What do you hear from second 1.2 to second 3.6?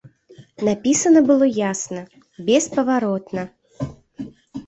было ясна, беспаваротна.